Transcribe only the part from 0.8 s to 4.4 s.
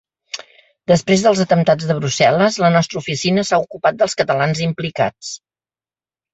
Després dels atemptats de Brussel·les, la nostra oficina s’ha ocupat dels